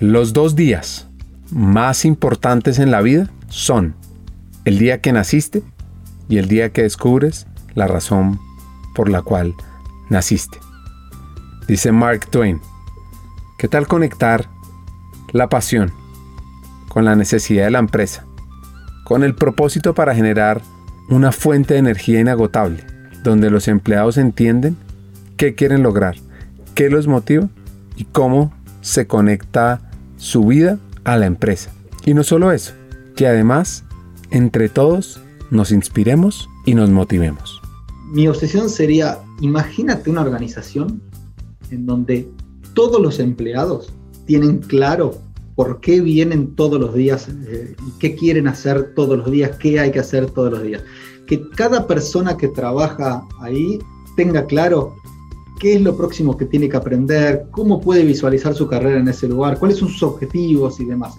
[0.00, 1.08] Los dos días
[1.50, 3.96] más importantes en la vida son
[4.64, 5.64] el día que naciste
[6.28, 8.38] y el día que descubres la razón
[8.94, 9.54] por la cual
[10.08, 10.58] naciste.
[11.66, 12.60] Dice Mark Twain,
[13.58, 14.48] ¿qué tal conectar
[15.32, 15.90] la pasión
[16.88, 18.24] con la necesidad de la empresa,
[19.02, 20.62] con el propósito para generar
[21.08, 22.84] una fuente de energía inagotable,
[23.24, 24.76] donde los empleados entienden
[25.36, 26.14] qué quieren lograr,
[26.76, 27.48] qué los motiva
[27.96, 29.80] y cómo se conecta
[30.18, 31.72] su vida a la empresa.
[32.04, 32.74] Y no solo eso,
[33.16, 33.84] que además
[34.30, 37.60] entre todos nos inspiremos y nos motivemos.
[38.12, 41.02] Mi obsesión sería, imagínate una organización
[41.70, 42.28] en donde
[42.74, 43.92] todos los empleados
[44.26, 45.18] tienen claro
[45.54, 49.90] por qué vienen todos los días eh, qué quieren hacer todos los días, qué hay
[49.90, 50.82] que hacer todos los días.
[51.26, 53.78] Que cada persona que trabaja ahí
[54.16, 54.94] tenga claro
[55.58, 59.28] qué es lo próximo que tiene que aprender, cómo puede visualizar su carrera en ese
[59.28, 61.14] lugar, cuáles son sus objetivos y demás.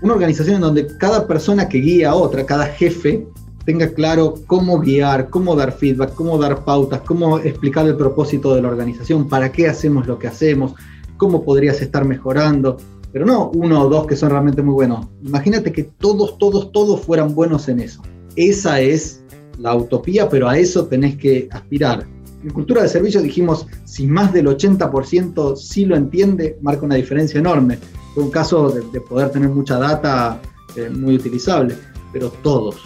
[0.00, 3.26] Una organización en donde cada persona que guía a otra, cada jefe,
[3.64, 8.62] tenga claro cómo guiar, cómo dar feedback, cómo dar pautas, cómo explicar el propósito de
[8.62, 10.74] la organización, para qué hacemos lo que hacemos,
[11.16, 12.78] cómo podrías estar mejorando.
[13.12, 15.06] Pero no uno o dos que son realmente muy buenos.
[15.22, 18.02] Imagínate que todos, todos, todos fueran buenos en eso.
[18.36, 19.22] Esa es
[19.58, 22.06] la utopía, pero a eso tenés que aspirar.
[22.42, 27.38] En cultura de servicio dijimos, si más del 80% sí lo entiende, marca una diferencia
[27.38, 27.78] enorme.
[28.14, 30.40] Fue un caso de, poder tener mucha data
[30.76, 31.76] eh, muy utilizable,
[32.12, 32.76] pero todos.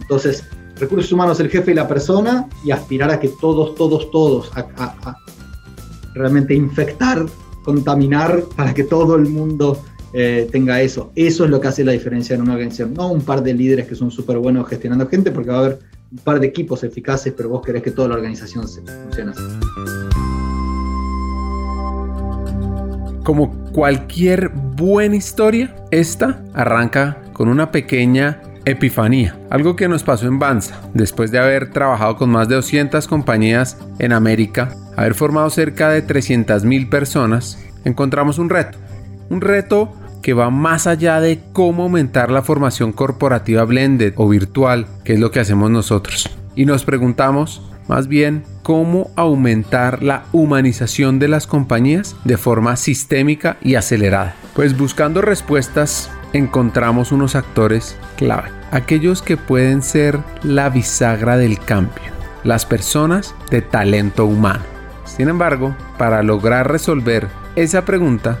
[0.00, 0.44] Entonces,
[0.76, 5.16] recursos humanos, el jefe y la persona, y aspirar a que todos, todos, todos, a,
[6.14, 7.26] realmente infectar,
[7.64, 9.78] contaminar para que todo el mundo
[10.12, 11.12] eh, tenga eso.
[11.14, 12.94] Eso es lo que hace la diferencia en una organización.
[12.94, 15.78] No un par de líderes que son súper buenos gestionando gente, porque va a haber
[16.10, 19.42] un par de equipos eficaces, pero vos querés que toda la organización se funcione así.
[23.24, 30.38] Como cualquier buena historia, esta arranca con una pequeña epifanía, algo que nos pasó en
[30.38, 35.90] Banza, después de haber trabajado con más de 200 compañías en América, haber formado cerca
[35.90, 38.78] de 300.000 personas, encontramos un reto,
[39.28, 39.92] un reto
[40.26, 45.20] que va más allá de cómo aumentar la formación corporativa blended o virtual, que es
[45.20, 46.28] lo que hacemos nosotros.
[46.56, 53.56] Y nos preguntamos, más bien, cómo aumentar la humanización de las compañías de forma sistémica
[53.62, 54.34] y acelerada.
[54.56, 62.02] Pues buscando respuestas encontramos unos actores clave, aquellos que pueden ser la bisagra del cambio,
[62.42, 64.64] las personas de talento humano.
[65.04, 68.40] Sin embargo, para lograr resolver esa pregunta,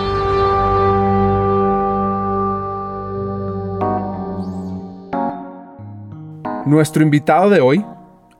[6.71, 7.85] Nuestro invitado de hoy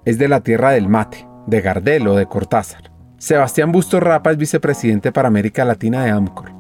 [0.06, 2.90] es de la tierra del mate, de Gardel o de Cortázar.
[3.18, 6.54] Sebastián Busto Rapa es vicepresidente para América Latina de Amcor.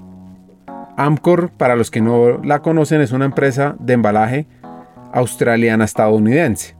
[0.97, 4.47] Amcor, para los que no la conocen, es una empresa de embalaje
[5.13, 6.75] australiana-estadounidense,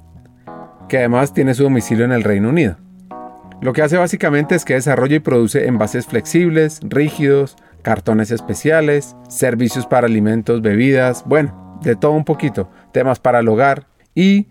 [0.90, 2.76] que además tiene su domicilio en el Reino Unido.
[3.62, 9.88] Lo que hace básicamente es que desarrolla y produce envases flexibles, rígidos, cartones especiales, servicios
[9.88, 14.48] para alimentos, bebidas, bueno, de todo un poquito, temas para el hogar y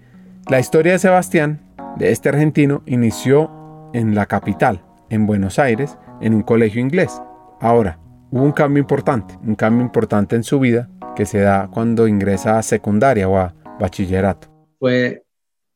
[0.50, 1.60] la historia de Sebastián,
[1.96, 3.48] de este argentino, inició
[3.94, 7.22] en la capital, en Buenos Aires, en un colegio inglés.
[7.60, 8.00] Ahora,
[8.32, 12.58] hubo un cambio importante, un cambio importante en su vida que se da cuando ingresa
[12.58, 14.48] a secundaria o a bachillerato.
[14.80, 15.24] Fue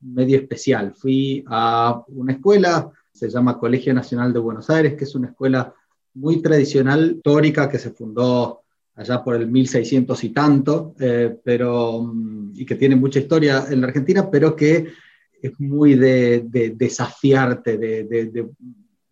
[0.01, 0.93] medio especial.
[0.97, 5.73] Fui a una escuela, se llama Colegio Nacional de Buenos Aires, que es una escuela
[6.15, 8.64] muy tradicional, histórica, que se fundó
[8.97, 13.81] allá por el 1600 y tanto, eh, pero, mm, y que tiene mucha historia en
[13.81, 14.87] la Argentina, pero que
[15.43, 18.49] es muy de, desafiarte, de,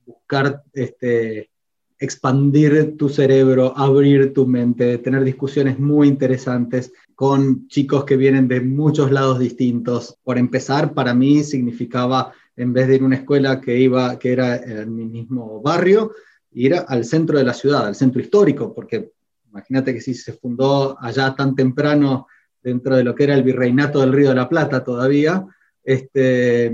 [0.06, 1.50] buscar este,
[1.99, 8.61] expandir tu cerebro, abrir tu mente, tener discusiones muy interesantes con chicos que vienen de
[8.61, 10.19] muchos lados distintos.
[10.25, 14.32] Por empezar, para mí significaba, en vez de ir a una escuela que, iba, que
[14.32, 16.12] era en mi mismo barrio,
[16.52, 19.12] ir al centro de la ciudad, al centro histórico, porque
[19.52, 22.26] Imagínate que si se fundó allá tan temprano
[22.62, 25.44] dentro de lo que era el virreinato del Río de la Plata todavía,
[25.84, 26.72] este,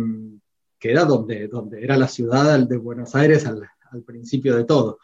[0.78, 3.68] que era donde, era la ciudad de Buenos Aires al,
[4.06, 4.98] principio de todo.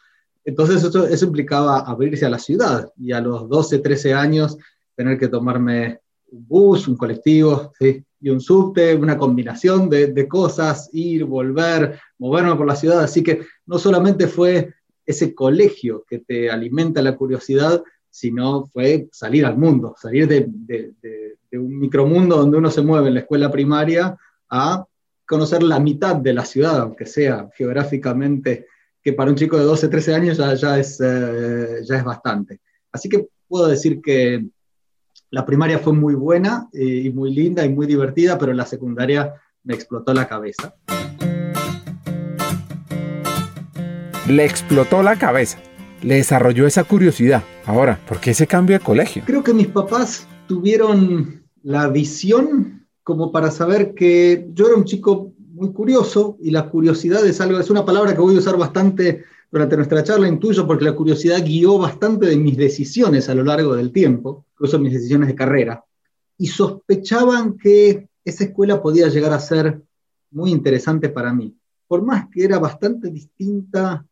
[0.45, 4.57] Entonces eso, eso, implicaba abrirse a la ciudad y a los 12, 13 años
[4.95, 6.01] tener que tomarme
[6.31, 7.73] un bus, un colectivo
[8.21, 13.01] y un subte, una combinación de, de cosas, ir, volver, moverme por la ciudad.
[13.01, 14.75] Así que no solamente fue
[15.07, 21.37] ese colegio que te alimenta la curiosidad, sino fue salir al mundo, salir de, de,
[21.59, 24.17] un micromundo donde uno se mueve en la escuela primaria
[24.51, 24.85] a
[25.27, 28.67] conocer la mitad de la ciudad, aunque sea geográficamente,
[29.03, 32.61] que para un chico de 12, 13 años ya, ya, es, eh, ya es bastante.
[32.91, 34.45] Así que puedo decir que
[35.31, 39.35] la primaria fue muy buena eh, y muy linda y muy divertida, pero la secundaria
[39.65, 40.75] me explotó la cabeza.
[44.29, 45.59] Le explotó la cabeza,
[46.01, 47.43] le desarrolló esa curiosidad.
[47.67, 49.23] Ahora, ¿por qué ese cambio de colegio?
[49.27, 55.35] Creo que mis papás tuvieron la visión como para saber que yo era un chico
[55.53, 59.25] muy curioso y la curiosidad es algo, es una palabra que voy a usar bastante
[59.53, 63.77] durante nuestra charla, intuyo, porque la curiosidad guió bastante de mis decisiones a lo largo
[63.77, 65.85] del tiempo, incluso mis decisiones de carrera,
[66.39, 69.83] y sospechaban que esa escuela podía llegar a ser
[70.31, 71.55] muy interesante para mí,
[71.87, 74.05] por más que era bastante distinta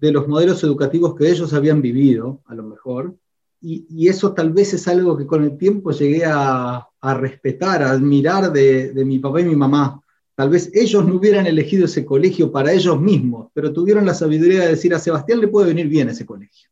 [0.00, 3.16] de los modelos educativos que ellos habían vivido, a lo mejor,
[3.60, 8.52] y, eso tal vez es algo que con el tiempo llegué a, respetar, a admirar
[8.52, 10.02] de, de mi papá y mi mamá,
[10.34, 14.62] Tal vez ellos no hubieran elegido ese colegio para ellos mismos, pero tuvieron la sabiduría
[14.62, 16.70] de decir a Sebastián le puede venir bien ese colegio.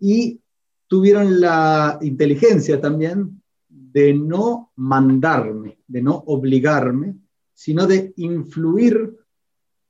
[0.00, 0.40] Y
[0.88, 7.14] tuvieron la inteligencia también de no mandarme, de no obligarme,
[7.54, 9.16] sino de influir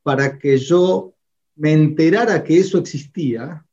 [0.02, 1.14] para que yo
[1.56, 3.64] me enterara que eso existía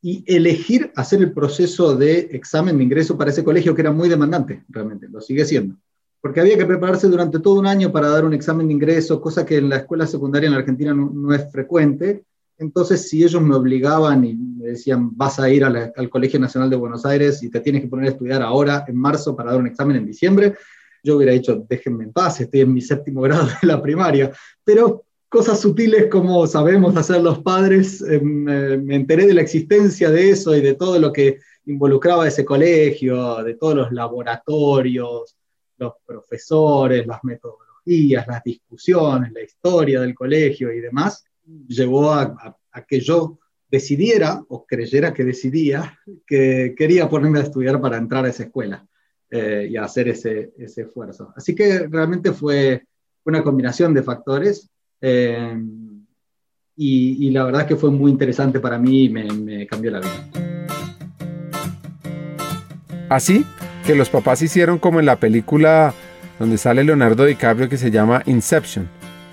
[0.00, 4.08] y elegir hacer el proceso de examen de ingreso para ese colegio que era muy
[4.08, 5.76] demandante, realmente, lo sigue siendo
[6.22, 9.44] porque había que prepararse durante todo un año para dar un examen de ingreso, cosa
[9.44, 12.22] que en la escuela secundaria en la Argentina no, es frecuente.
[12.58, 16.76] Entonces, si ellos me obligaban y me decían, vas a ir al Colegio Nacional de
[16.76, 19.66] Buenos Aires y te tienes que poner a estudiar ahora, en marzo, para dar un
[19.66, 20.54] examen en diciembre,
[21.02, 24.30] yo hubiera dicho, déjenme en paz, estoy en mi séptimo grado de la primaria.
[24.62, 28.44] Pero cosas sutiles como sabemos hacer los padres, em,
[28.84, 33.42] me enteré de la existencia de eso y de todo lo que involucraba ese colegio,
[33.42, 35.34] de todos los laboratorios,
[35.78, 41.24] los profesores, las metodologías, las discusiones, la historia del colegio y demás,
[41.66, 42.54] llevó a,
[42.86, 43.38] que yo
[43.70, 48.86] decidiera o creyera que decidía que quería ponerme a estudiar para entrar a esa escuela
[49.30, 51.32] eh, y hacer ese, ese, esfuerzo.
[51.34, 52.84] Así que realmente fue
[53.24, 54.68] una combinación de factores
[55.02, 55.62] eh,
[56.76, 60.28] y, la verdad que fue muy interesante para mí y me cambió la vida.
[63.12, 63.44] Así
[63.84, 65.92] que los papás hicieron como en la película
[66.38, 68.88] donde sale Leonardo DiCaprio que se llama Inception.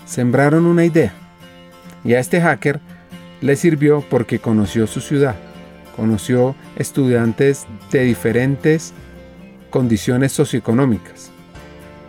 [0.06, 1.14] Sembraron una idea.
[2.04, 2.82] Y a este hacker
[3.42, 5.36] le sirvió porque conoció su ciudad,
[5.96, 8.94] conoció estudiantes de diferentes
[9.70, 11.32] condiciones socioeconómicas,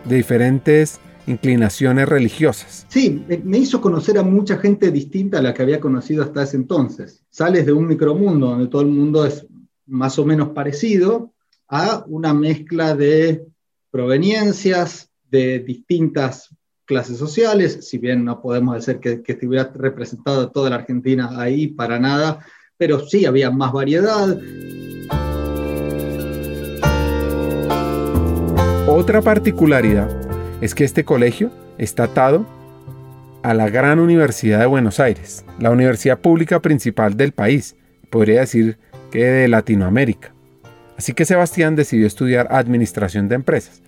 [0.05, 2.85] de diferentes inclinaciones religiosas.
[2.89, 6.57] Sí, me hizo conocer a mucha gente distinta a la que había conocido hasta ese
[6.57, 7.23] entonces.
[7.29, 9.45] Sales de un micromundo donde todo el mundo es
[9.85, 11.33] más o menos parecido
[11.67, 13.45] a una mezcla de
[13.89, 16.49] proveniencias de distintas
[16.85, 21.67] clases sociales, si bien no podemos decir que, que estuviera representado toda la Argentina ahí
[21.67, 22.45] para nada,
[22.77, 24.37] pero sí había más variedad.
[28.87, 30.20] Otra particularidad
[30.61, 32.45] es que este colegio está atado
[33.43, 37.75] a la gran Universidad de Buenos Aires, la universidad pública principal del país,
[38.11, 38.77] podría decir
[39.09, 40.33] que de Latinoamérica.
[40.97, 43.81] Así que Sebastián decidió estudiar administración de empresas.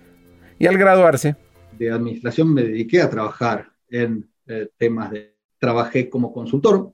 [0.58, 1.36] Y al graduarse...
[1.78, 5.32] De administración me dediqué a trabajar en eh, temas de...
[5.58, 6.92] Trabajé como consultor,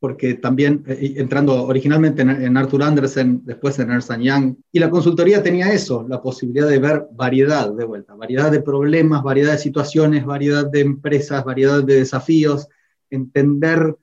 [0.00, 5.42] porque también eh, entrando originalmente en, Arthur Andersen, después en Ernst Young, y la consultoría
[5.42, 10.24] tenía eso, la posibilidad de ver variedad de vuelta, variedad de problemas, variedad de situaciones,
[10.24, 12.68] variedad de empresas, variedad de desafíos,
[13.10, 13.96] entender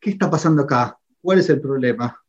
[0.00, 2.24] qué está pasando acá, cuál es el problema,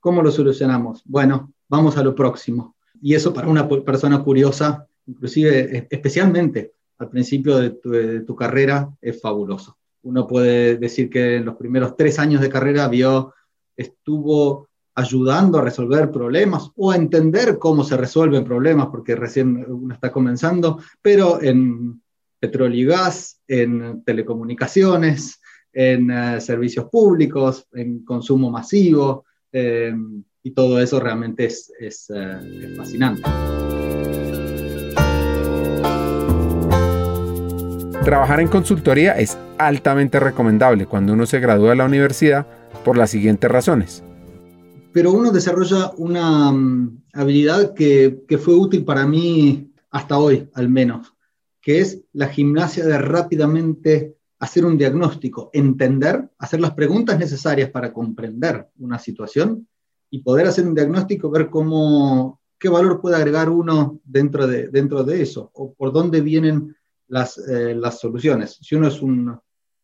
[0.00, 1.02] ¿Cómo lo solucionamos?
[1.04, 2.74] Bueno, vamos a lo próximo.
[3.02, 7.70] Y eso para una persona curiosa, inclusive especialmente al principio de
[8.22, 9.76] tu, carrera, es fabuloso.
[10.02, 13.34] Uno puede decir que en los primeros tres años de carrera vio,
[13.76, 19.94] estuvo ayudando a resolver problemas o a entender cómo se resuelven problemas, porque recién uno
[19.94, 22.02] está comenzando, pero en
[22.38, 25.40] petróleo y gas, en telecomunicaciones,
[25.72, 29.94] en eh, servicios públicos, en consumo masivo, eh,
[30.42, 31.72] y todo eso realmente es,
[32.14, 33.22] eh, fascinante.
[38.04, 42.46] Trabajar en consultoría es altamente recomendable cuando uno se gradúa de la universidad
[42.82, 44.02] por las siguientes razones.
[44.92, 50.68] pero uno desarrolla una mm, habilidad que, que fue útil para mí hasta hoy, al
[50.68, 51.14] menos,
[51.60, 57.92] que es la gimnasia de rápidamente hacer un diagnóstico, entender, hacer las preguntas necesarias para
[57.92, 59.68] comprender una situación
[60.10, 65.04] y poder hacer un diagnóstico, ver cómo, qué valor puede agregar uno dentro de, dentro
[65.04, 66.74] de eso, o por dónde vienen
[67.10, 68.58] las, eh, las soluciones.
[68.62, 69.28] Si uno es un,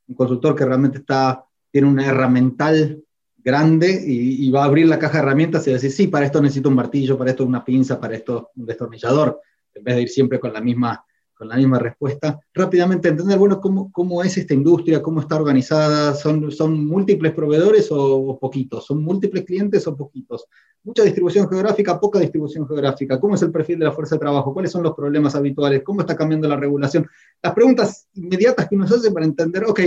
[0.06, 3.02] un, consultor que realmente está, tiene una herramental
[3.36, 6.40] grande y, y, va a abrir la caja de herramientas y decir, sí, para esto
[6.40, 9.40] necesito un martillo, para esto una pinza, para esto un destornillador,
[9.74, 11.04] en vez de ir siempre con la misma
[11.36, 16.14] con la misma respuesta, rápidamente entender, bueno, cómo, cómo es esta industria, cómo está organizada,
[16.14, 20.46] son, son múltiples proveedores o, poquitos, son múltiples clientes o poquitos,
[20.82, 24.54] mucha distribución geográfica, poca distribución geográfica, cómo es el perfil de la fuerza de trabajo,
[24.54, 27.06] cuáles son los problemas habituales, cómo está cambiando la regulación,
[27.42, 29.80] las preguntas inmediatas que uno hace para entender, ok,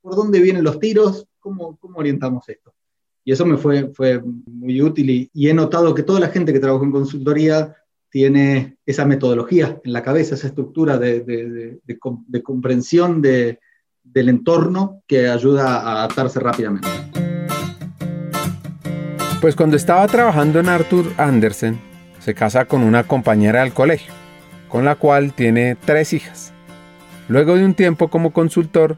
[0.00, 2.72] por dónde vienen los tiros, cómo, cómo orientamos esto.
[3.24, 6.52] Y eso me fue, fue muy útil y, y he notado que toda la gente
[6.52, 7.74] que trabaja en consultoría
[8.16, 13.58] tiene esa metodología en la cabeza, esa estructura de, de, de, de comprensión del
[14.06, 16.88] entorno que ayuda a adaptarse rápidamente.
[19.42, 21.78] Pues cuando estaba trabajando en Arthur Andersen,
[22.18, 24.14] se casa con una compañera del colegio,
[24.68, 26.54] con la cual tiene tres hijas.
[27.28, 28.96] Luego de un tiempo como consultor,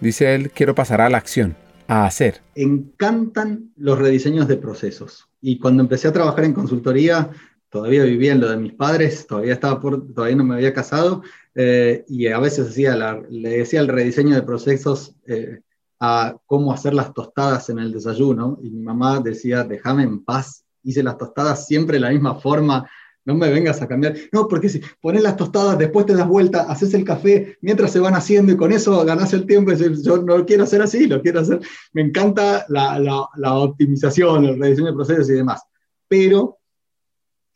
[0.00, 1.56] dice él, quiero pasar a la acción,
[1.88, 2.40] a hacer.
[2.54, 5.26] Encantan los rediseños de procesos.
[5.40, 7.30] Y cuando empecé a trabajar en consultoría,
[7.72, 11.22] todavía vivía en lo de mis padres, todavía, estaba por, todavía no me había casado,
[11.54, 12.94] eh, y a veces hacía
[13.30, 15.60] le decía el rediseño de procesos eh,
[15.98, 20.66] a cómo hacer las tostadas en el desayuno, y mi mamá decía, déjame en paz,
[20.82, 22.86] hice las tostadas siempre de la misma forma,
[23.24, 24.16] no me vengas a cambiar.
[24.32, 28.00] No, porque si pones las tostadas, después te das vuelta, haces el café mientras se
[28.00, 29.72] van haciendo y con eso ganas el tiempo.
[29.72, 31.60] Yo no lo quiero hacer así, lo quiero hacer.
[31.92, 35.62] Me encanta la, la, la optimización, el rediseño de procesos y demás.
[36.08, 36.58] Pero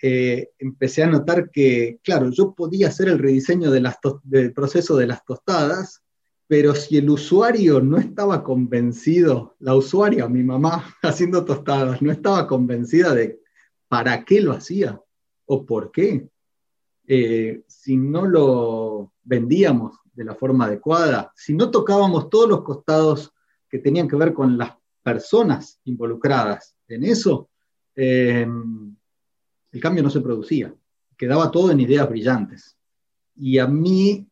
[0.03, 4.97] eh, empecé a notar que, claro, yo podía hacer el rediseño de las del proceso
[4.97, 6.03] de las tostadas,
[6.47, 12.47] pero si el usuario no estaba convencido, la usuaria, mi mamá haciendo tostadas, no estaba
[12.47, 13.41] convencida de
[13.89, 15.01] para qué lo hacía
[15.47, 16.29] o por qué,
[17.07, 23.33] eh, si no lo vendíamos de la forma adecuada, si no tocábamos todos los costados
[23.69, 24.73] que tenían que ver con las
[25.03, 27.49] personas involucradas en eso,
[27.95, 28.47] eh,
[29.77, 30.75] el cambio no se producía,
[31.17, 32.77] quedaba todo en ideas brillantes.
[33.37, 34.27] Y a mí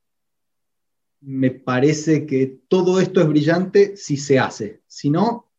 [1.21, 5.51] me parece que todo esto es brillante si se hace, si no,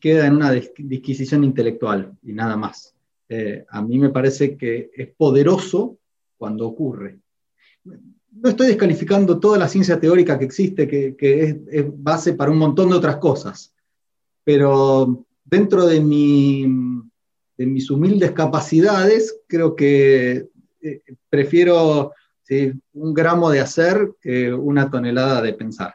[0.00, 2.94] queda en una disquisición intelectual y nada más.
[3.28, 5.98] Eh, a mí me parece que es poderoso
[6.38, 7.18] cuando ocurre.
[7.84, 12.88] No estoy descalificando toda la ciencia teórica que existe, que, es, base para un montón
[12.88, 13.74] de otras cosas,
[14.42, 16.97] pero dentro de mi
[17.58, 20.48] de mis humildes capacidades, creo que
[20.80, 22.12] eh, prefiero
[22.94, 25.94] un gramo de hacer que una tonelada de pensar.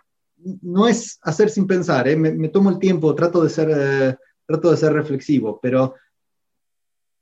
[0.61, 2.17] No es hacer sin pensar, ¿eh?
[2.17, 4.15] me, tomo el tiempo, trato de, ser, eh,
[4.45, 5.95] trato de ser reflexivo, pero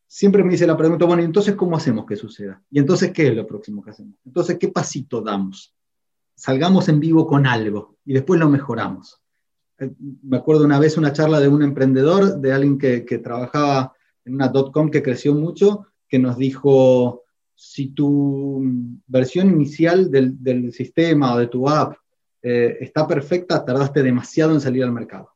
[0.07, 2.62] siempre me dice la pregunta, bueno, entonces cómo hacemos que suceda?
[2.71, 4.15] ¿Y entonces qué es lo próximo que hacemos?
[4.25, 5.74] Entonces, ¿qué pasito damos?
[6.36, 9.21] Salgamos en vivo con algo y después lo mejoramos.
[10.24, 13.93] Me acuerdo una vez una charla de un emprendedor, de alguien que, que trabajaba
[14.25, 17.24] en una .com que creció mucho, que nos dijo,
[17.56, 18.62] si tu
[19.08, 21.96] versión inicial del, del sistema o de tu app
[22.42, 25.30] eh, está perfecta, tardaste demasiado en salir al mercado.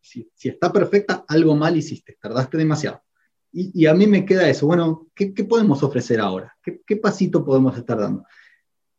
[0.00, 3.02] Si, si, está perfecta, algo mal hiciste, tardaste demasiado.
[3.52, 6.54] Y, y a mí me queda eso, bueno, ¿qué, qué podemos ofrecer ahora?
[6.62, 8.24] ¿Qué, ¿Qué pasito podemos estar dando?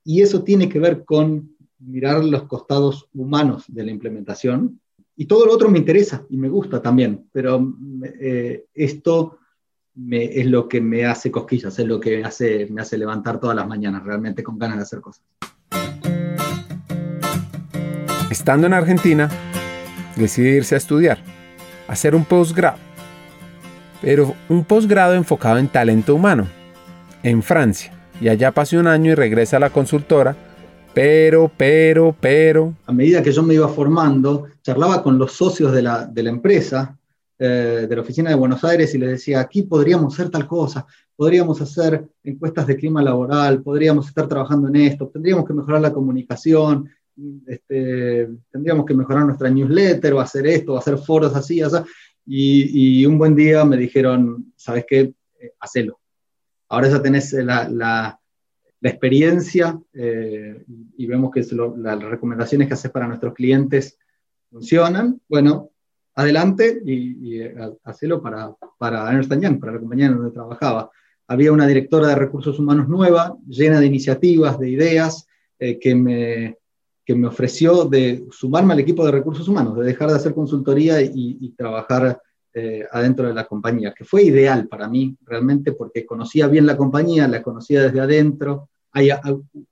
[0.04, 4.82] Y eso tiene que ver con mirar los costados humanos de la implementación,
[5.20, 7.76] y todo lo otro me interesa y me gusta también, pero
[8.22, 9.38] eh, esto
[10.10, 12.24] es lo que me hace cosquillas, es lo que
[12.70, 15.22] me hace, levantar todas las mañanas, realmente con ganas de hacer cosas.
[18.32, 19.30] Estando en Argentina,
[20.16, 21.22] decidí irse a estudiar,
[21.90, 22.78] hacer un posgrado,
[24.02, 26.48] pero un posgrado enfocado en talento humano,
[27.24, 27.92] en Francia.
[28.22, 30.38] Y allá pasé un año y regresa a la consultora
[30.94, 32.74] pero, pero, pero.
[32.86, 36.30] A medida que yo me iba formando, charlaba con los socios de la, de la
[36.30, 36.98] empresa,
[37.38, 40.86] eh, de la oficina de Buenos Aires, y les decía, aquí podríamos hacer tal cosa,
[41.16, 45.94] podríamos hacer encuestas de clima laboral, podríamos estar trabajando en esto, tendríamos que mejorar la
[45.94, 46.90] comunicación,
[47.48, 51.78] este, tendríamos que mejorar nuestra newsletter, o hacer esto, o hacer foros así, así.
[52.26, 55.14] Y, y un buen día me dijeron, ¿sabes qué?
[55.40, 56.00] Eh, hacelo.
[56.68, 58.19] Ahora ya tenés la, la
[58.82, 60.64] la experiencia eh,
[60.98, 61.46] y vemos que
[61.78, 63.98] las recomendaciones que haces para nuestros clientes
[64.50, 65.72] funcionan, bueno,
[66.16, 67.52] adelante y, y
[67.84, 70.90] hacerlo para, para Ernst para la compañía en donde trabajaba.
[71.28, 75.28] Había una directora de recursos humanos nueva, llena de iniciativas, de ideas,
[75.60, 76.58] eh, que, me,
[77.06, 81.02] que me ofreció de sumarme al equipo de recursos humanos, de dejar de hacer consultoría
[81.02, 82.22] y, trabajar
[82.60, 86.76] eh, adentro de la compañía, que fue ideal para mí realmente porque conocía bien la
[86.76, 88.70] compañía, la conocía desde adentro.
[88.92, 89.10] Hay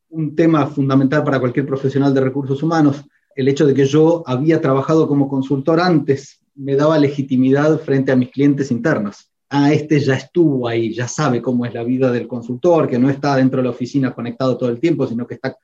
[0.09, 3.03] un tema fundamental para cualquier profesional de recursos humanos,
[3.35, 8.15] el hecho de que yo había trabajado como consultor antes me daba legitimidad frente a
[8.15, 9.31] mis clientes internos.
[9.49, 13.09] Ah, este ya estuvo ahí, ya sabe cómo es la vida del consultor, que no
[13.09, 15.57] está dentro de la oficina conectado todo el tiempo, sino que está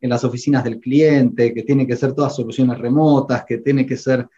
[0.00, 3.96] en las oficinas del cliente, que tiene que ser todas soluciones remotas, que tiene que
[3.96, 4.28] ser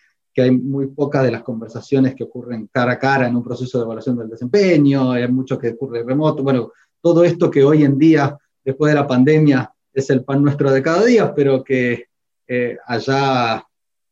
[0.41, 3.77] que hay muy pocas de las conversaciones que ocurren cara a cara en un proceso
[3.77, 6.43] de evaluación del desempeño, hay mucho que ocurre remoto.
[6.43, 10.71] Bueno, todo esto que hoy en día, después de la pandemia, es el pan nuestro
[10.71, 12.07] de cada día, pero que
[12.49, 13.63] eh, allá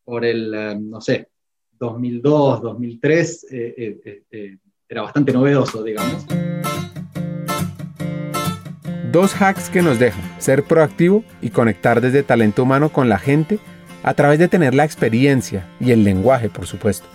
[0.05, 1.29] por el, eh, no sé,
[1.79, 6.27] 2002, 2003, eh, era bastante novedoso, digamos.
[9.13, 13.59] Dos hacks que nos dejan ser proactivo y conectar desde talento humano con la gente
[14.09, 17.07] a través de tener la experiencia y el lenguaje, por supuesto.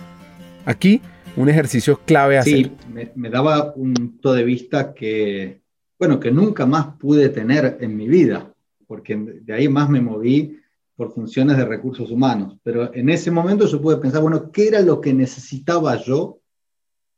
[0.64, 1.00] Aquí,
[1.36, 2.54] un ejercicio clave a hacer.
[2.54, 5.60] Sí, me, me, daba un punto de vista que,
[5.98, 8.54] bueno, que nunca más pude tener en mi vida,
[8.86, 10.60] porque de ahí más me moví
[10.94, 12.58] por funciones de recursos humanos.
[12.62, 16.38] Pero en ese momento yo pude pensar, bueno, ¿qué era lo que necesitaba yo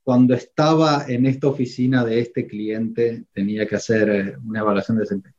[0.02, 3.26] cuando estaba en esta oficina de este cliente?
[3.30, 5.35] Tenía que hacer eh, una evaluación de desempeño.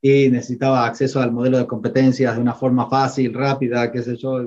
[0.00, 4.40] Y necesitaba acceso al modelo de competencias de una forma fácil, rápida, qué sé yo.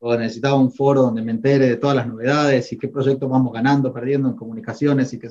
[0.00, 3.52] O necesitaba un foro donde me entere de todas las novedades y qué proyectos vamos
[3.52, 5.30] ganando, perdiendo en comunicaciones y qué...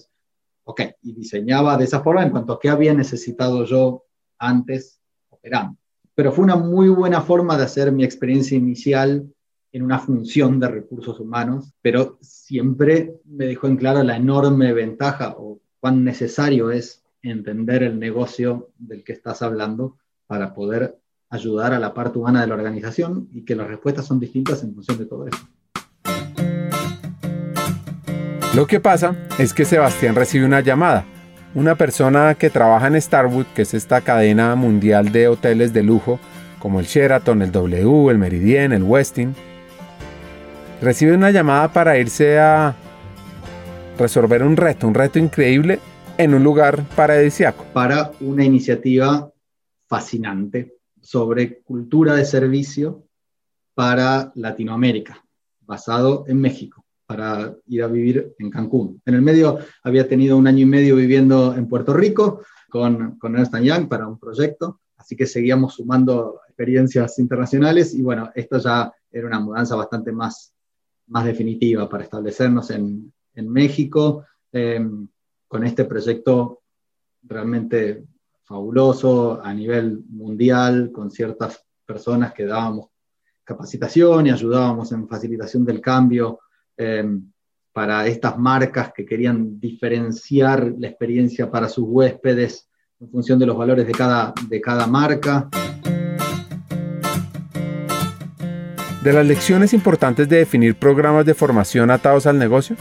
[0.66, 4.04] Ok, y diseñaba de esa forma en cuanto a qué había necesitado yo
[4.38, 5.78] antes operando
[6.18, 9.32] pero fue una muy buena forma de hacer mi experiencia inicial
[9.72, 15.36] en una función de recursos humanos, pero siempre me dejó en claro la enorme ventaja
[15.38, 21.00] o cuán necesario es entender el negocio del que estás hablando para poder
[21.30, 24.74] ayudar a la parte humana de la organización y que las respuestas son distintas en
[24.74, 25.48] función de todo eso.
[28.56, 31.06] Lo que pasa es que Sebastián recibe una llamada
[31.58, 36.20] una persona que trabaja en Starwood, que es esta cadena mundial de hoteles de lujo,
[36.60, 39.34] como el Sheraton, el W, el Meridien, el Westin,
[40.80, 42.76] recibe una llamada para irse a
[43.98, 45.80] resolver un reto, un reto increíble
[46.18, 47.64] en un lugar paradisiaco.
[47.74, 49.32] Para una iniciativa
[49.88, 53.04] fascinante sobre cultura de servicio
[53.74, 55.24] para Latinoamérica,
[55.62, 59.02] basado en México para ir a vivir en Cancún.
[59.06, 63.36] En el medio había tenido un año y medio viviendo en Puerto Rico con, con
[63.38, 68.92] Ernst Young para un proyecto, así que seguíamos sumando experiencias internacionales y bueno, esto ya
[69.10, 70.54] era una mudanza bastante más,
[71.08, 75.08] más definitiva para establecernos en, en México em,
[75.48, 76.62] con este proyecto
[77.24, 78.04] realmente
[78.44, 82.90] fabuloso a nivel mundial, con ciertas personas que dábamos
[83.44, 86.40] capacitación y ayudábamos en facilitación del cambio
[86.78, 87.32] Em,
[87.74, 93.58] para estas marcas que querían diferenciar la experiencia para sus huéspedes en función de los
[93.58, 95.48] valores de cada, de cada marca.
[99.04, 102.76] De las lecciones importantes de definir programas de formación atados al negocio,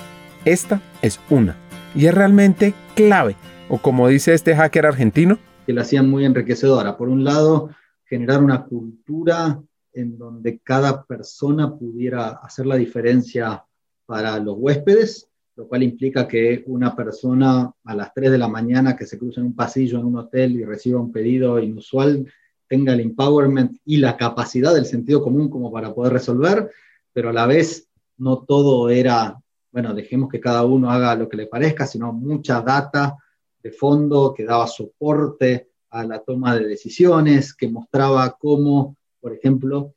[0.44, 1.65] esta es una.
[1.96, 3.36] Y es realmente clave,
[3.68, 6.96] o como dice este hacker argentino, que la hacían muy enriquecedora.
[6.96, 7.70] Por un lado,
[8.04, 9.60] generar una cultura
[9.92, 13.64] en donde cada persona pudiera hacer la diferencia
[14.04, 18.94] para los huéspedes, lo cual implica que una persona a las 3 de la mañana
[18.94, 22.30] que se cruza en un pasillo en un hotel y reciba un pedido inusual
[22.68, 26.70] tenga el empowerment y la capacidad del sentido común como para poder resolver,
[27.12, 29.40] pero a la vez no todo era,
[29.76, 33.14] bueno, dejemos que cada uno haga lo que le parezca, sino mucha data
[33.62, 39.92] de fondo que daba soporte a la toma de decisiones, que mostraba cómo, por ejemplo,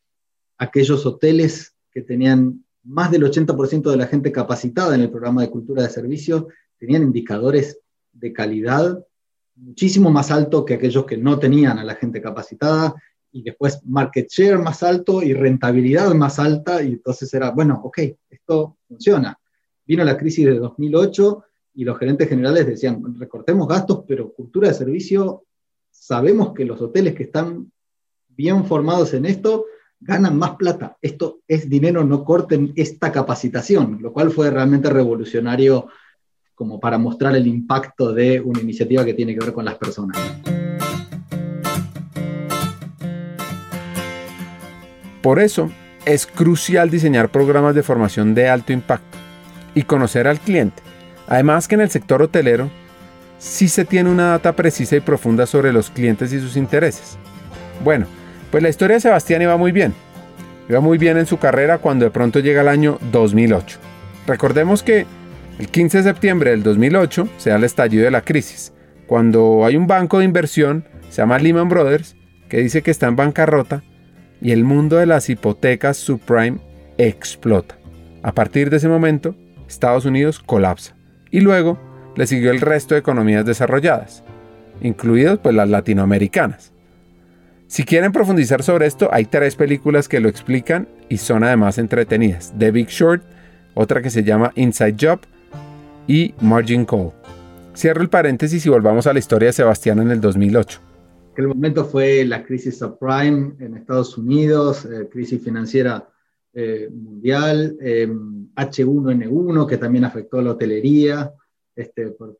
[0.57, 5.49] aquellos hoteles que tenían más del 80% de la gente capacitada en el programa de
[5.49, 7.79] cultura de servicio tenían indicadores
[8.11, 9.01] de calidad
[9.55, 12.95] muchísimo más alto que aquellos que no tenían a la gente capacitada
[13.31, 17.99] y después market share más alto y rentabilidad más alta y entonces era, bueno, ok,
[18.29, 19.39] esto funciona.
[19.89, 24.75] Vino la crisis de 2008 y los gerentes generales decían, recortemos gastos, pero cultura de
[24.75, 25.45] servicio,
[25.89, 27.71] sabemos que los hoteles que están
[28.28, 29.65] bien formados en esto
[29.99, 30.95] ganan más plata.
[31.02, 35.88] Esto es dinero, no corten esta capacitación, lo cual fue realmente revolucionario
[36.54, 40.19] como para mostrar el impacto de una iniciativa que tiene que ver con las personas.
[45.23, 45.71] Por eso,
[46.06, 49.09] es crucial diseñar programas de formación de alto impacto
[49.75, 50.82] y conocer al cliente.
[51.27, 52.69] Además que en el sector hotelero
[53.38, 57.17] sí se tiene una data precisa y profunda sobre los clientes y sus intereses.
[57.84, 58.08] Bueno,
[58.51, 59.93] pues la historia de Sebastián iba muy bien.
[60.67, 63.79] Iba muy bien en su carrera cuando de pronto llega el año 2008.
[64.27, 65.05] Recordemos que
[65.58, 68.71] el 15 de septiembre del 2008 se da el estallido de la crisis,
[69.10, 72.15] cuando hay un banco de inversión, se llama Lehman Brothers,
[72.47, 73.82] que dice que está en bancarrota
[74.39, 76.60] y el mundo de las hipotecas subprime
[76.99, 77.75] explota.
[78.21, 79.36] A partir de ese momento,
[79.69, 80.95] Estados Unidos colapsa
[81.32, 81.79] y luego
[82.15, 84.23] le siguió el resto de economías desarrolladas,
[84.82, 86.73] incluidas pues las latinoamericanas.
[87.67, 92.51] Si quieren profundizar sobre esto, hay tres películas que lo explican y son además entretenidas.
[92.58, 93.21] The Big Short,
[93.75, 95.19] otra que se llama Inside Job
[96.08, 97.12] y Margin Call.
[97.75, 100.82] Cierro el paréntesis y volvamos a la historia de Sebastián en el 2008.
[101.38, 106.10] El momento fue la crisis subprime en Estados Unidos, eh, crisis financiera
[106.53, 111.31] eh, mundial, H1N1 em, que también afectó a la hotelería
[111.75, 112.38] este, por,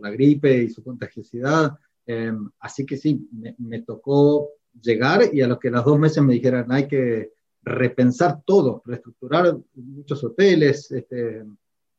[0.00, 1.72] la gripe y su contagiosidad.
[2.04, 6.34] Em, así que sí, me, tocó llegar y a lo que las dos meses me
[6.34, 11.44] dijeran hay que repensar todo, reestructurar muchos hoteles, este,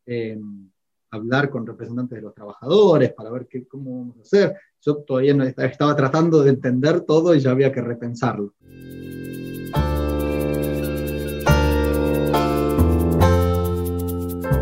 [0.06, 0.70] em,
[1.12, 4.56] hablar con representantes de los trabajadores para ver qué, cómo vamos a hacer.
[4.82, 8.54] Yo todavía no estaba tratando de entender todo y ya había que repensarlo.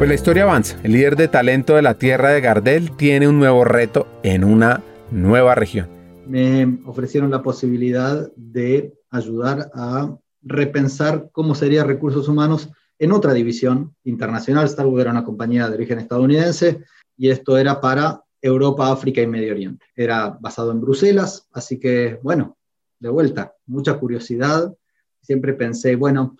[0.01, 0.79] Pues la historia avanza.
[0.81, 4.83] El líder de talento de la tierra de Gardel tiene un nuevo reto en una
[5.11, 5.89] nueva región.
[6.25, 13.95] Me ofrecieron la posibilidad de ayudar a repensar cómo serían recursos humanos en otra división
[14.03, 14.67] internacional.
[14.67, 16.83] Starwood era una compañía de origen estadounidense
[17.15, 19.85] y esto era para Europa, África y Medio Oriente.
[19.95, 22.57] Era basado en Bruselas, así que, bueno,
[22.99, 24.73] de vuelta, mucha curiosidad.
[25.21, 26.37] Siempre pensé, bueno,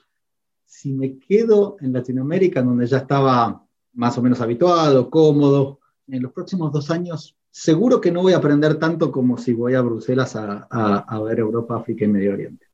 [0.71, 6.31] si me quedo en Latinoamérica, donde ya estaba más o menos habituado, cómodo, en los
[6.31, 10.37] próximos dos años, seguro que no voy a aprender tanto como si voy a Bruselas
[10.37, 12.67] a, ver Europa, África y Medio Oriente.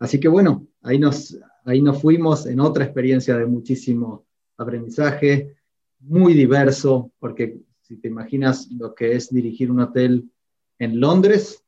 [0.00, 5.54] Así que bueno, ahí nos, ahí nos fuimos en otra experiencia de muchísimo aprendizaje,
[6.00, 10.28] muy diverso, porque si te imaginas lo que es dirigir un hotel
[10.80, 11.62] en Londres,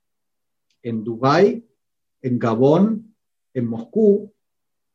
[0.82, 1.64] en Dubái,
[2.20, 3.14] en Gabón,
[3.54, 4.32] en Moscú,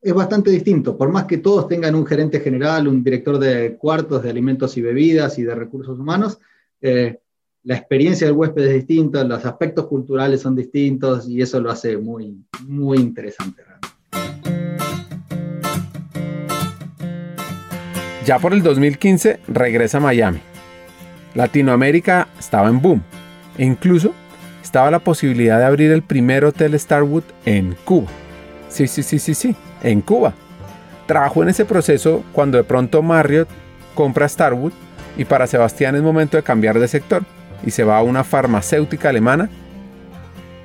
[0.03, 0.97] es bastante distinto.
[0.97, 4.81] Por más que todos tengan un gerente general, un director de cuartos de alimentos y
[4.81, 6.39] bebidas y de recursos humanos,
[6.81, 7.19] eh,
[7.63, 11.95] la experiencia del huésped es distinta, los aspectos culturales son distintos y eso lo hace
[11.95, 12.37] muy,
[12.67, 13.63] muy interesante.
[18.25, 20.39] Ya por el 2015 regresa a Miami.
[21.35, 23.01] Latinoamérica estaba en boom
[23.57, 24.13] e incluso
[24.61, 28.09] estaba la posibilidad de abrir el primer hotel Starwood en Cuba.
[28.67, 30.33] Sí, sí, sí, sí, sí, en Cuba.
[31.05, 33.49] Trabajó en ese proceso cuando de pronto Marriott
[33.93, 34.73] compra Starwood
[35.17, 37.23] y para Sebastián es momento de cambiar de sector
[37.65, 39.49] y se va a una farmacéutica alemana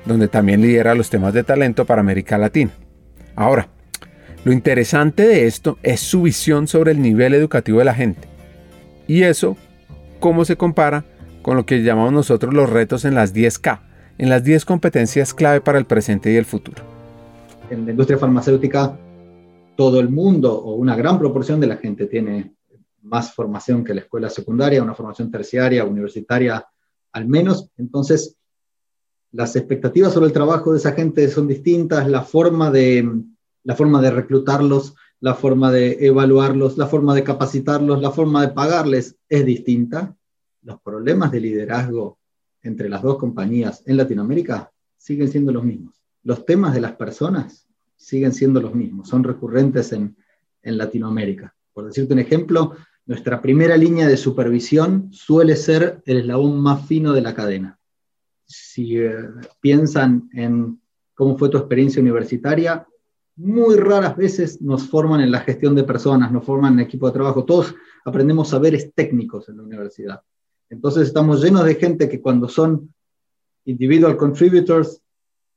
[0.05, 2.71] donde también lidera los temas de talento para América Latina.
[3.35, 3.67] Ahora,
[4.43, 8.27] lo interesante de esto es su visión sobre el nivel educativo de la gente.
[9.07, 9.57] Y eso,
[10.19, 11.03] cómo se compara
[11.41, 13.79] con lo que llamamos nosotros los retos en las 10K,
[14.17, 16.83] en las 10 competencias clave para el presente y el futuro.
[17.69, 18.93] En la industria farmacéutica,
[19.79, 22.53] todo el mundo o una gran proporción de la gente tiene
[23.01, 26.67] más formación que la escuela secundaria, una formación terciaria, universitaria
[27.13, 27.69] al menos.
[27.77, 28.35] Entonces,
[29.31, 33.09] las expectativas sobre el trabajo de esa gente son distintas, la forma de,
[33.63, 38.53] la forma de reclutarlos, la forma de evaluarlos, la forma de capacitarlos, la forma de
[38.53, 40.13] pagarles es distinta.
[40.61, 42.19] Los problemas de liderazgo
[42.63, 45.95] entre las dos compañías en Latinoamérica siguen siendo los mismos.
[46.23, 47.68] Los temas de las personas
[47.99, 50.15] siguen siendo los mismos, son recurrentes en,
[50.63, 51.53] en Latinoamérica.
[51.73, 57.11] Por decirte un ejemplo, nuestra primera línea de supervisión suele ser el eslabón más fino
[57.13, 57.77] de la cadena.
[58.45, 59.15] Si eh,
[59.59, 60.81] piensan en
[61.13, 62.87] cómo fue tu experiencia universitaria,
[63.35, 67.13] muy raras veces nos forman en la gestión de personas, nos forman en equipo de
[67.13, 67.45] trabajo.
[67.45, 70.21] Todos aprendemos saberes técnicos en la universidad.
[70.69, 72.93] Entonces estamos llenos de gente que cuando son
[73.65, 75.01] individual contributors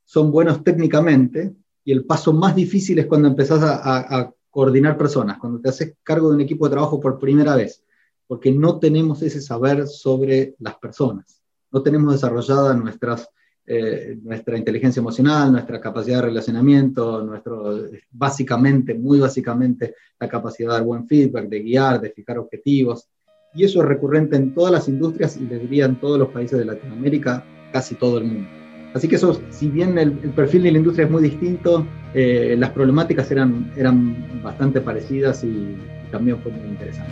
[0.05, 5.59] son buenos técnicamente y el paso más difícil es cuando empezás a coordinar personas, cuando
[5.59, 7.83] te haces cargo de un equipo de trabajo por primera vez,
[8.27, 11.41] porque no tenemos ese saber sobre las personas,
[11.71, 13.27] no tenemos desarrollada nuestras,
[13.65, 20.73] eh, nuestra inteligencia emocional, nuestra capacidad de relacionamiento, nuestro, básicamente, muy básicamente, la capacidad de
[20.75, 23.09] dar buen feedback, de guiar, de fijar objetivos.
[23.55, 26.59] Y eso es recurrente en todas las industrias y les diría en todos los países
[26.59, 28.62] de Latinoamérica, casi todo el mundo.
[28.93, 32.69] Así que eso, si bien el, perfil de la industria es muy distinto, eh, las
[32.69, 35.75] problemáticas eran, eran bastante parecidas y
[36.11, 37.11] también fue muy interesante.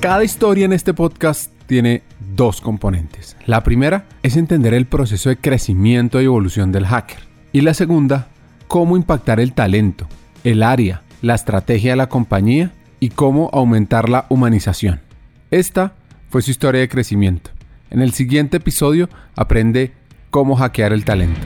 [0.00, 2.02] Cada historia en este podcast tiene
[2.34, 3.36] dos componentes.
[3.46, 7.18] La primera es entender el proceso de crecimiento y evolución del hacker.
[7.52, 8.28] Y la segunda,
[8.66, 10.08] cómo impactar el talento,
[10.44, 15.00] el área, la estrategia de la compañía y cómo aumentar la humanización.
[15.50, 15.94] Esta
[16.28, 17.50] fue su historia de crecimiento.
[17.90, 19.92] En el siguiente episodio aprende
[20.36, 21.40] cómo hackear el talento.